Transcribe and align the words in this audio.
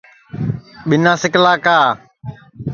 ٻینا 0.87 1.13
سکلا 1.21 1.53
کا 1.65 1.77